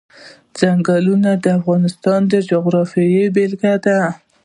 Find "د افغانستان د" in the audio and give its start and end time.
1.43-2.33